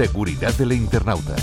Seguridad 0.00 0.54
del 0.54 0.72
internauta. 0.72 1.36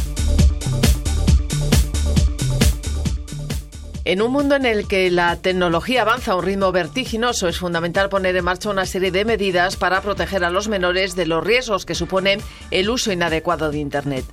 En 4.04 4.20
un 4.23 4.31
mundo 4.31 4.55
en 4.55 4.65
el 4.65 4.88
que 4.88 5.12
la 5.12 5.36
tecnología 5.36 6.02
avanza 6.02 6.31
a 6.31 6.36
un 6.38 6.44
ritmo 6.44 6.71
vertiginoso, 6.71 7.47
es 7.47 7.59
fundamental 7.59 8.09
poner 8.09 8.35
en 8.35 8.43
marcha 8.43 8.71
una 8.71 8.88
serie 8.88 9.12
de 9.12 9.25
medidas 9.25 9.75
para 9.75 10.01
proteger 10.01 10.43
a 10.43 10.49
los 10.49 10.70
menores 10.70 11.15
de 11.15 11.28
los 11.28 11.43
riesgos 11.43 11.85
que 11.85 11.93
supone 11.93 12.39
el 12.71 12.89
uso 12.89 13.12
inadecuado 13.12 13.70
de 13.70 13.78
Internet. 13.78 14.25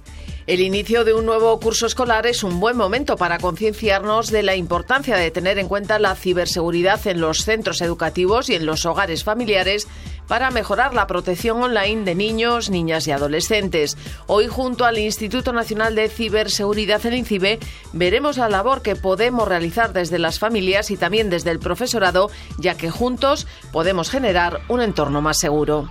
El 0.46 0.60
inicio 0.60 1.04
de 1.04 1.14
un 1.14 1.24
nuevo 1.24 1.58
curso 1.58 1.86
escolar 1.86 2.26
es 2.26 2.44
un 2.44 2.60
buen 2.60 2.76
momento 2.76 3.16
para 3.16 3.38
concienciarnos 3.38 4.30
de 4.30 4.42
la 4.42 4.54
importancia 4.56 5.16
de 5.16 5.30
tener 5.30 5.58
en 5.58 5.68
cuenta 5.68 5.98
la 5.98 6.14
ciberseguridad 6.14 7.06
en 7.06 7.22
los 7.22 7.44
centros 7.44 7.80
educativos 7.80 8.50
y 8.50 8.54
en 8.54 8.66
los 8.66 8.84
hogares 8.84 9.24
familiares 9.24 9.88
para 10.28 10.50
mejorar 10.50 10.92
la 10.92 11.06
protección 11.06 11.62
online 11.62 12.04
de 12.04 12.14
niños, 12.14 12.68
niñas 12.68 13.08
y 13.08 13.12
adolescentes. 13.12 13.96
Hoy, 14.26 14.46
junto 14.46 14.84
al 14.84 14.98
Instituto 14.98 15.54
Nacional 15.54 15.94
de 15.94 16.10
Ciberseguridad, 16.10 17.04
el 17.06 17.14
INCIBE, 17.14 17.58
veremos 17.94 18.36
la 18.36 18.50
labor 18.50 18.82
que 18.82 18.96
podemos 18.96 19.48
realizar 19.48 19.94
desde 19.94 20.18
las 20.18 20.38
familias 20.38 20.90
y 20.90 20.98
también 20.98 21.30
desde 21.30 21.52
el 21.52 21.58
profesorado, 21.58 22.30
ya 22.58 22.76
que 22.76 22.90
juntos 22.90 23.46
podemos 23.72 24.10
generar 24.10 24.60
un 24.68 24.82
entorno 24.82 25.22
más 25.22 25.38
seguro. 25.38 25.88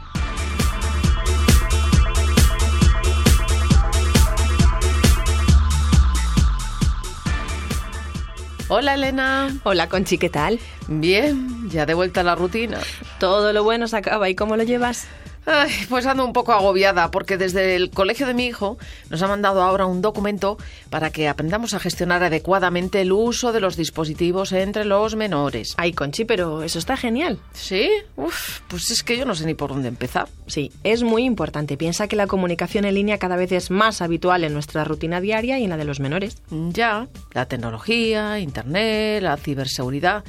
Hola 8.75 8.95
Elena. 8.95 9.55
Hola 9.61 9.87
Conchi, 9.87 10.17
¿qué 10.17 10.31
tal? 10.31 10.59
Bien, 10.87 11.69
ya 11.69 11.85
de 11.85 11.93
vuelta 11.93 12.21
a 12.21 12.23
la 12.23 12.33
rutina. 12.33 12.79
Todo 13.19 13.53
lo 13.53 13.63
bueno 13.63 13.87
se 13.87 13.97
acaba. 13.97 14.29
¿Y 14.29 14.35
cómo 14.35 14.57
lo 14.57 14.63
llevas? 14.63 15.05
Ay, 15.45 15.71
pues 15.89 16.05
ando 16.05 16.23
un 16.23 16.31
poco 16.33 16.53
agobiada 16.53 17.11
porque 17.11 17.37
desde 17.37 17.75
el 17.75 17.89
colegio 17.89 18.25
de 18.27 18.33
mi 18.33 18.45
hijo 18.45 18.77
nos 19.09 19.21
ha 19.21 19.27
mandado 19.27 19.61
ahora 19.61 19.85
un 19.85 20.01
documento 20.01 20.57
para 20.89 21.09
que 21.09 21.27
aprendamos 21.27 21.73
a 21.73 21.79
gestionar 21.79 22.23
adecuadamente 22.23 23.01
el 23.01 23.11
uso 23.11 23.51
de 23.51 23.59
los 23.59 23.75
dispositivos 23.75 24.53
entre 24.53 24.85
los 24.85 25.15
menores. 25.15 25.73
Ay, 25.77 25.91
Conchi, 25.91 26.23
pero 26.23 26.63
eso 26.63 26.79
está 26.79 26.95
genial. 26.95 27.39
¿Sí? 27.53 27.89
Uf, 28.15 28.61
pues 28.67 28.89
es 28.91 29.03
que 29.03 29.17
yo 29.17 29.25
no 29.25 29.35
sé 29.35 29.45
ni 29.45 29.53
por 29.53 29.71
dónde 29.71 29.89
empezar. 29.89 30.27
Sí, 30.47 30.71
es 30.83 31.03
muy 31.03 31.23
importante. 31.23 31.75
Piensa 31.75 32.07
que 32.07 32.15
la 32.15 32.27
comunicación 32.27 32.85
en 32.85 32.95
línea 32.95 33.17
cada 33.17 33.35
vez 33.35 33.51
es 33.51 33.69
más 33.69 34.01
habitual 34.01 34.43
en 34.43 34.53
nuestra 34.53 34.85
rutina 34.85 35.19
diaria 35.19 35.59
y 35.59 35.65
en 35.65 35.69
la 35.69 35.77
de 35.77 35.85
los 35.85 35.99
menores. 35.99 36.37
Ya, 36.49 37.07
la 37.33 37.47
tecnología, 37.47 38.39
Internet, 38.39 39.21
la 39.21 39.35
ciberseguridad. 39.37 40.23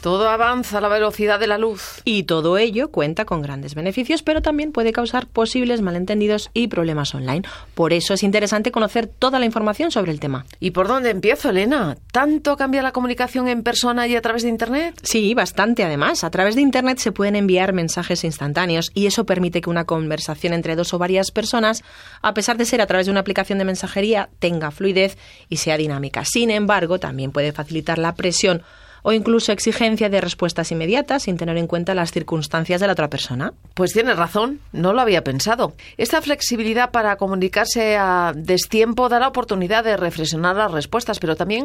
Todo 0.00 0.30
avanza 0.30 0.78
a 0.78 0.80
la 0.80 0.88
velocidad 0.88 1.38
de 1.38 1.46
la 1.46 1.58
luz. 1.58 2.00
Y 2.04 2.22
todo 2.22 2.56
ello 2.56 2.90
cuenta 2.90 3.26
con 3.26 3.42
grandes 3.42 3.74
beneficios, 3.74 4.22
pero 4.22 4.40
también 4.40 4.72
puede 4.72 4.92
causar 4.92 5.26
posibles 5.26 5.82
malentendidos 5.82 6.50
y 6.54 6.68
problemas 6.68 7.14
online. 7.14 7.42
Por 7.74 7.92
eso 7.92 8.14
es 8.14 8.22
interesante 8.22 8.72
conocer 8.72 9.06
toda 9.06 9.38
la 9.38 9.44
información 9.44 9.90
sobre 9.90 10.12
el 10.12 10.18
tema. 10.18 10.46
¿Y 10.58 10.70
por 10.70 10.88
dónde 10.88 11.10
empiezo, 11.10 11.50
Elena? 11.50 11.98
¿Tanto 12.12 12.56
cambia 12.56 12.82
la 12.82 12.92
comunicación 12.92 13.46
en 13.48 13.62
persona 13.62 14.06
y 14.06 14.16
a 14.16 14.22
través 14.22 14.42
de 14.42 14.48
Internet? 14.48 14.98
Sí, 15.02 15.34
bastante 15.34 15.84
además. 15.84 16.24
A 16.24 16.30
través 16.30 16.54
de 16.54 16.62
Internet 16.62 16.98
se 16.98 17.12
pueden 17.12 17.36
enviar 17.36 17.74
mensajes 17.74 18.24
instantáneos 18.24 18.90
y 18.94 19.06
eso 19.06 19.26
permite 19.26 19.60
que 19.60 19.68
una 19.68 19.84
conversación 19.84 20.54
entre 20.54 20.76
dos 20.76 20.94
o 20.94 20.98
varias 20.98 21.30
personas, 21.30 21.84
a 22.22 22.32
pesar 22.32 22.56
de 22.56 22.64
ser 22.64 22.80
a 22.80 22.86
través 22.86 23.06
de 23.06 23.12
una 23.12 23.20
aplicación 23.20 23.58
de 23.58 23.66
mensajería, 23.66 24.30
tenga 24.38 24.70
fluidez 24.70 25.18
y 25.50 25.58
sea 25.58 25.76
dinámica. 25.76 26.24
Sin 26.24 26.50
embargo, 26.50 26.98
también 26.98 27.32
puede 27.32 27.52
facilitar 27.52 27.98
la 27.98 28.14
presión 28.14 28.62
o 29.02 29.12
incluso 29.12 29.52
exigencia 29.52 30.08
de 30.08 30.20
respuestas 30.20 30.70
inmediatas 30.72 31.24
sin 31.24 31.36
tener 31.36 31.56
en 31.56 31.66
cuenta 31.66 31.94
las 31.94 32.12
circunstancias 32.12 32.80
de 32.80 32.86
la 32.86 32.92
otra 32.92 33.10
persona. 33.10 33.52
Pues 33.74 33.92
tienes 33.92 34.16
razón, 34.16 34.60
no 34.72 34.92
lo 34.92 35.00
había 35.00 35.24
pensado. 35.24 35.74
Esta 35.96 36.22
flexibilidad 36.22 36.90
para 36.90 37.16
comunicarse 37.16 37.96
a 37.96 38.32
destiempo 38.34 39.08
da 39.08 39.20
la 39.20 39.28
oportunidad 39.28 39.84
de 39.84 39.96
reflexionar 39.96 40.56
las 40.56 40.72
respuestas, 40.72 41.18
pero 41.18 41.36
también 41.36 41.64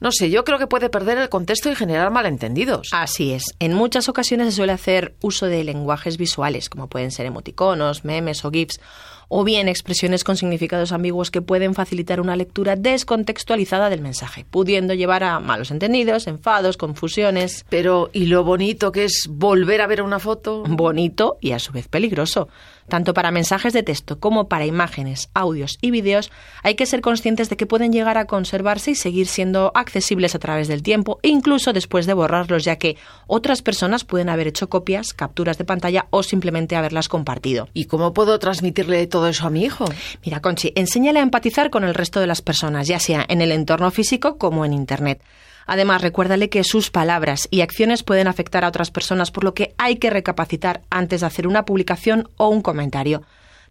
no 0.00 0.12
sé, 0.12 0.30
yo 0.30 0.44
creo 0.44 0.58
que 0.58 0.66
puede 0.66 0.90
perder 0.90 1.18
el 1.18 1.28
contexto 1.28 1.70
y 1.70 1.74
generar 1.74 2.10
malentendidos. 2.10 2.88
Así 2.92 3.32
es. 3.32 3.44
En 3.58 3.74
muchas 3.74 4.08
ocasiones 4.08 4.48
se 4.48 4.56
suele 4.56 4.72
hacer 4.72 5.14
uso 5.20 5.46
de 5.46 5.64
lenguajes 5.64 6.16
visuales, 6.16 6.68
como 6.68 6.88
pueden 6.88 7.10
ser 7.10 7.26
emoticonos, 7.26 8.04
memes 8.04 8.44
o 8.44 8.50
GIFs, 8.50 8.80
o 9.28 9.44
bien 9.44 9.68
expresiones 9.68 10.24
con 10.24 10.36
significados 10.36 10.92
ambiguos 10.92 11.30
que 11.30 11.42
pueden 11.42 11.74
facilitar 11.74 12.20
una 12.20 12.36
lectura 12.36 12.76
descontextualizada 12.76 13.90
del 13.90 14.00
mensaje, 14.00 14.44
pudiendo 14.48 14.94
llevar 14.94 15.24
a 15.24 15.40
malos 15.40 15.70
entendidos, 15.70 16.26
enfados, 16.26 16.76
confusiones. 16.76 17.64
Pero, 17.68 18.10
¿y 18.12 18.26
lo 18.26 18.44
bonito 18.44 18.92
que 18.92 19.04
es 19.04 19.26
volver 19.28 19.80
a 19.80 19.86
ver 19.86 20.02
una 20.02 20.18
foto? 20.18 20.64
Bonito 20.66 21.38
y 21.40 21.52
a 21.52 21.58
su 21.58 21.72
vez 21.72 21.88
peligroso. 21.88 22.48
Tanto 22.88 23.14
para 23.14 23.30
mensajes 23.30 23.72
de 23.72 23.82
texto 23.82 24.18
como 24.20 24.48
para 24.48 24.66
imágenes, 24.66 25.30
audios 25.34 25.78
y 25.80 25.90
vídeos, 25.90 26.30
hay 26.62 26.74
que 26.74 26.86
ser 26.86 27.00
conscientes 27.00 27.48
de 27.48 27.56
que 27.56 27.66
pueden 27.66 27.92
llegar 27.92 28.18
a 28.18 28.26
conservarse 28.26 28.90
y 28.90 28.94
seguir 28.94 29.26
siendo 29.26 29.72
accesibles 29.74 30.34
a 30.34 30.38
través 30.38 30.68
del 30.68 30.82
tiempo, 30.82 31.18
incluso 31.22 31.72
después 31.72 32.06
de 32.06 32.14
borrarlos, 32.14 32.64
ya 32.64 32.76
que 32.76 32.96
otras 33.26 33.62
personas 33.62 34.04
pueden 34.04 34.28
haber 34.28 34.48
hecho 34.48 34.68
copias, 34.68 35.12
capturas 35.14 35.58
de 35.58 35.64
pantalla 35.64 36.06
o 36.10 36.22
simplemente 36.22 36.76
haberlas 36.76 37.08
compartido. 37.08 37.68
¿Y 37.72 37.86
cómo 37.86 38.12
puedo 38.12 38.38
transmitirle 38.38 39.06
todo 39.06 39.28
eso 39.28 39.46
a 39.46 39.50
mi 39.50 39.64
hijo? 39.64 39.86
Mira, 40.24 40.40
Conchi, 40.40 40.72
enséñale 40.74 41.20
a 41.20 41.22
empatizar 41.22 41.70
con 41.70 41.84
el 41.84 41.94
resto 41.94 42.20
de 42.20 42.26
las 42.26 42.42
personas, 42.42 42.86
ya 42.86 42.98
sea 42.98 43.24
en 43.28 43.40
el 43.40 43.52
entorno 43.52 43.90
físico 43.90 44.36
como 44.38 44.64
en 44.64 44.72
Internet. 44.72 45.22
Además, 45.66 46.02
recuérdale 46.02 46.48
que 46.48 46.64
sus 46.64 46.90
palabras 46.90 47.48
y 47.50 47.60
acciones 47.60 48.02
pueden 48.02 48.28
afectar 48.28 48.64
a 48.64 48.68
otras 48.68 48.90
personas, 48.90 49.30
por 49.30 49.44
lo 49.44 49.54
que 49.54 49.74
hay 49.78 49.96
que 49.96 50.10
recapacitar 50.10 50.82
antes 50.90 51.20
de 51.20 51.26
hacer 51.26 51.46
una 51.46 51.64
publicación 51.64 52.28
o 52.36 52.48
un 52.48 52.62
comentario. 52.62 53.22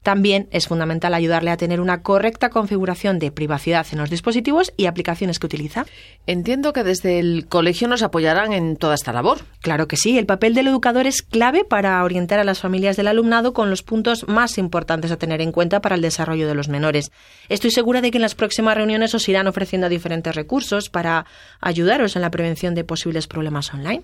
También 0.03 0.50
es 0.52 0.68
fundamental 0.68 1.14
ayudarle 1.14 1.50
a 1.50 1.58
tener 1.58 1.80
una 1.80 2.02
correcta 2.02 2.50
configuración 2.50 3.19
de 3.19 3.31
privacidad 3.31 3.88
en 3.91 4.00
los 4.00 4.09
dispositivos 4.09 4.74
y 4.75 4.86
aplicaciones 4.86 5.40
que 5.40 5.46
utiliza. 5.46 5.86
Entiendo 6.28 6.74
que 6.74 6.84
desde 6.84 7.19
el 7.19 7.47
colegio 7.47 7.88
nos 7.88 8.03
apoyarán 8.03 8.52
en 8.52 8.75
toda 8.75 8.96
esta 8.96 9.14
labor. 9.14 9.40
Claro 9.62 9.88
que 9.88 9.96
sí, 9.96 10.18
el 10.18 10.25
papel 10.25 10.53
del 10.53 10.68
educador 10.68 11.08
es 11.08 11.22
clave 11.22 11.64
para 11.64 12.03
orientar 12.03 12.40
a 12.40 12.44
las 12.44 12.59
familias 12.59 12.97
del 12.97 13.08
alumnado 13.08 13.53
con 13.53 13.69
los 13.69 13.81
puntos 13.81 14.28
más 14.28 14.58
importantes 14.58 15.12
a 15.12 15.18
tener 15.18 15.41
en 15.41 15.53
cuenta 15.53 15.81
para 15.81 15.96
el 15.96 16.02
desarrollo 16.02 16.47
de 16.47 16.56
los 16.56 16.68
menores. 16.68 17.12
Estoy 17.47 17.72
segura 17.72 18.02
de 18.02 18.12
que 18.12 18.18
en 18.18 18.24
las 18.24 18.35
próximas 18.35 18.75
reuniones 18.75 19.16
os 19.16 19.28
irán 19.30 19.47
ofreciendo 19.47 19.88
diferentes 19.88 20.35
recursos 20.35 20.90
para 20.90 21.25
ayudaros 21.62 22.18
en 22.18 22.24
la 22.24 22.31
prevención 22.31 22.75
de 22.75 22.84
posibles 22.84 23.28
problemas 23.28 23.74
online. 23.74 24.03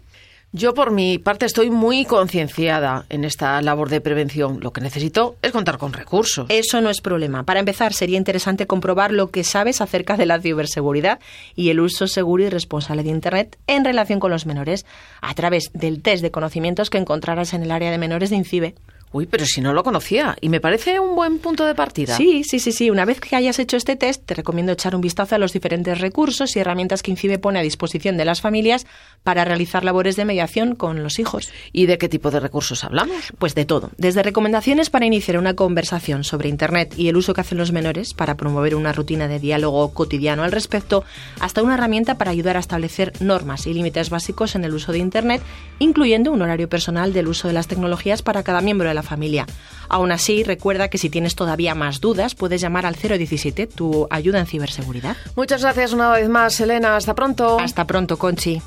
Yo, 0.51 0.73
por 0.73 0.89
mi 0.89 1.19
parte, 1.19 1.45
estoy 1.45 1.69
muy 1.69 2.05
concienciada 2.05 3.05
en 3.09 3.23
esta 3.23 3.61
labor 3.61 3.89
de 3.89 4.01
prevención. 4.01 4.59
Lo 4.61 4.73
que 4.73 4.81
necesito 4.81 5.35
es 5.43 5.51
contar 5.51 5.77
con 5.77 5.93
recursos. 5.93 6.47
Eso 6.49 6.81
no 6.81 6.89
es 6.89 7.01
problema. 7.01 7.43
Para 7.43 7.59
empezar, 7.59 7.93
sería 7.93 8.17
interesante 8.17 8.65
comprobar 8.65 9.11
lo 9.11 9.29
que 9.29 9.43
sabes 9.43 9.79
acerca 9.79 10.17
de 10.17 10.25
la 10.25 10.41
ciberseguridad 10.41 11.19
y 11.55 11.69
el 11.69 11.79
uso 11.79 12.07
seguro 12.07 12.45
y 12.45 12.49
responsable 12.49 13.03
de 13.03 13.09
Internet 13.09 13.59
en 13.67 13.85
relación 13.85 14.19
con 14.19 14.31
los 14.31 14.47
menores 14.47 14.87
a 15.21 15.35
través 15.35 15.69
del 15.73 16.01
test 16.01 16.23
de 16.23 16.31
conocimientos 16.31 16.89
que 16.89 16.97
encontrarás 16.97 17.53
en 17.53 17.61
el 17.61 17.69
área 17.69 17.91
de 17.91 17.99
menores 17.99 18.31
de 18.31 18.37
INCIBE. 18.37 18.73
Uy, 19.11 19.25
pero 19.25 19.45
si 19.45 19.59
no 19.59 19.73
lo 19.73 19.83
conocía 19.83 20.37
y 20.39 20.49
me 20.49 20.61
parece 20.61 20.99
un 20.99 21.15
buen 21.15 21.39
punto 21.39 21.65
de 21.65 21.73
partida. 21.73 22.15
Sí, 22.15 22.43
sí, 22.43 22.59
sí, 22.59 22.71
sí. 22.71 22.91
Una 22.91 23.05
vez 23.05 23.19
que 23.19 23.35
hayas 23.35 23.57
hecho 23.57 23.75
este 23.75 23.95
test, 23.95 24.23
te 24.23 24.35
recomiendo 24.35 24.71
echar 24.71 24.93
un 24.93 25.01
vistazo 25.01 25.33
a 25.33 25.39
los 25.39 25.51
diferentes 25.51 25.99
recursos 25.99 26.55
y 26.55 26.59
herramientas 26.59 27.01
que 27.01 27.09
INCIBE 27.09 27.39
pone 27.39 27.57
a 27.57 27.63
disposición 27.63 28.17
de 28.17 28.25
las 28.25 28.41
familias 28.41 28.85
para 29.23 29.45
realizar 29.45 29.83
labores 29.83 30.15
de 30.15 30.25
mediación 30.25 30.75
con 30.75 31.01
los 31.01 31.17
hijos. 31.17 31.49
¿Y 31.71 31.87
de 31.87 31.97
qué 31.97 32.07
tipo 32.07 32.29
de 32.29 32.39
recursos 32.39 32.83
hablamos? 32.83 33.33
Pues 33.39 33.55
de 33.55 33.65
todo. 33.65 33.89
Desde 33.97 34.21
recomendaciones 34.21 34.91
para 34.91 35.07
iniciar 35.07 35.39
una 35.39 35.55
conversación 35.55 36.23
sobre 36.23 36.49
Internet 36.49 36.93
y 36.95 37.07
el 37.07 37.17
uso 37.17 37.33
que 37.33 37.41
hacen 37.41 37.57
los 37.57 37.71
menores 37.71 38.13
para 38.13 38.37
promover 38.37 38.75
una 38.75 38.93
rutina 38.93 39.27
de 39.27 39.39
diálogo 39.39 39.91
cotidiano 39.91 40.43
al 40.43 40.51
respecto, 40.51 41.03
hasta 41.39 41.63
una 41.63 41.73
herramienta 41.73 42.19
para 42.19 42.29
ayudar 42.29 42.57
a 42.57 42.59
establecer 42.59 43.13
normas 43.21 43.65
y 43.65 43.73
límites 43.73 44.11
básicos 44.11 44.53
en 44.53 44.65
el 44.65 44.73
uso 44.75 44.91
de 44.91 44.99
Internet, 44.99 45.41
incluyendo 45.79 46.31
un 46.31 46.43
horario 46.43 46.69
personal 46.69 47.11
del 47.11 47.27
uso 47.27 47.47
de 47.47 47.55
las 47.55 47.67
tecnologías 47.67 48.21
para 48.21 48.43
cada 48.43 48.61
miembro 48.61 48.87
de 48.87 48.93
la 48.93 48.98
familia. 49.03 49.45
Aún 49.87 50.11
así, 50.11 50.43
recuerda 50.43 50.89
que 50.89 50.97
si 50.97 51.09
tienes 51.09 51.35
todavía 51.35 51.75
más 51.75 51.99
dudas, 51.99 52.35
puedes 52.35 52.61
llamar 52.61 52.85
al 52.85 52.95
017, 52.95 53.67
tu 53.67 54.07
ayuda 54.09 54.39
en 54.39 54.45
ciberseguridad. 54.45 55.17
Muchas 55.35 55.61
gracias 55.61 55.93
una 55.93 56.11
vez 56.11 56.29
más, 56.29 56.59
Elena. 56.59 56.95
Hasta 56.95 57.15
pronto. 57.15 57.59
Hasta 57.59 57.85
pronto, 57.85 58.17
Conchi. 58.17 58.61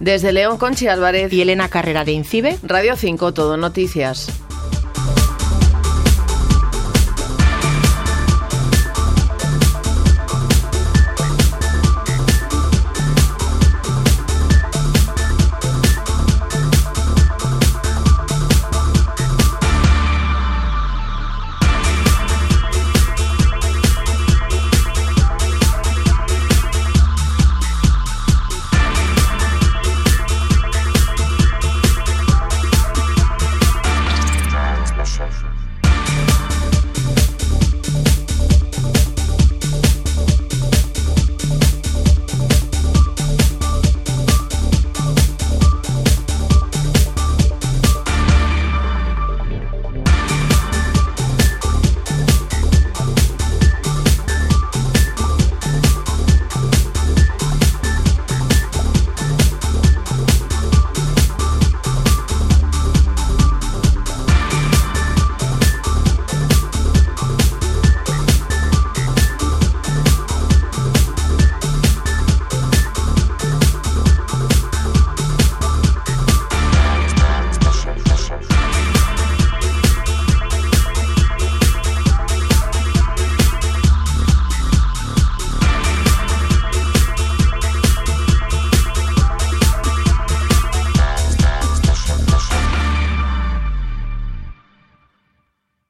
Desde 0.00 0.32
León, 0.32 0.58
Conchi 0.58 0.86
Álvarez 0.86 1.32
y 1.32 1.42
Elena 1.42 1.68
Carrera 1.68 2.04
de 2.04 2.12
Incibe, 2.12 2.58
Radio 2.62 2.96
5, 2.96 3.34
Todo 3.34 3.56
Noticias. 3.56 4.47